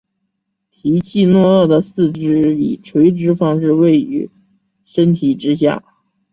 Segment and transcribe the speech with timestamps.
[0.71, 4.31] 提契诺鳄的四肢以垂直方式位于
[4.83, 5.83] 身体之下。